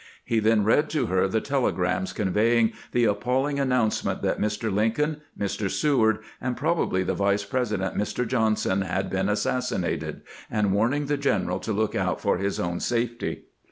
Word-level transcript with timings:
He 0.25 0.39
then 0.39 0.63
read 0.63 0.89
to 0.89 1.05
her 1.05 1.27
the 1.27 1.41
telegrams 1.41 2.11
conveying 2.11 2.73
the 2.91 3.03
appalling 3.05 3.59
announcement 3.59 4.23
that 4.23 4.39
Mr. 4.39 4.73
Lincoln, 4.73 5.21
Mr. 5.37 5.69
Seward, 5.69 6.23
and 6.41 6.57
probably 6.57 7.03
the 7.03 7.13
Vice 7.13 7.45
President, 7.45 7.95
Mr. 7.95 8.27
John 8.27 8.55
son, 8.55 8.81
had 8.81 9.11
been 9.11 9.29
assassinated, 9.29 10.21
and 10.49 10.73
warning 10.73 11.05
the 11.05 11.17
general 11.17 11.59
to 11.59 11.71
look 11.71 11.93
out 11.93 12.19
for 12.19 12.39
his 12.39 12.59
own 12.59 12.79
safety. 12.79 13.43